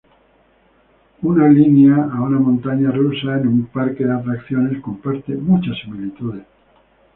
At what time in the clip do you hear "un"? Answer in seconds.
3.49-3.65